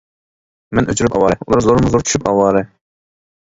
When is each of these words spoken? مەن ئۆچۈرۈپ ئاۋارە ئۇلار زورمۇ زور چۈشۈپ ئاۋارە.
مەن 0.79 0.87
ئۆچۈرۈپ 0.93 1.17
ئاۋارە 1.19 1.37
ئۇلار 1.43 1.61
زورمۇ 1.67 1.93
زور 1.97 2.07
چۈشۈپ 2.09 2.27
ئاۋارە. 2.33 2.65